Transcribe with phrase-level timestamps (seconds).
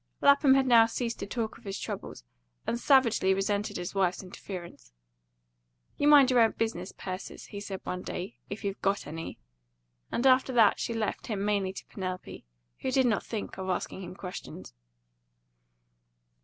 [0.19, 2.23] Lapham had now ceased to talk of his troubles,
[2.65, 4.91] and savagely resented his wife's interference.
[5.95, 9.37] "You mind your own business, Persis," he said one day, "if you've got any;"
[10.11, 12.43] and after that she left him mainly to Penelope,
[12.79, 14.73] who did not think of asking him questions.